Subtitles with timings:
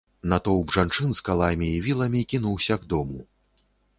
[0.31, 3.21] Натоўп жанчын з каламі і віламі кінуўся к дому.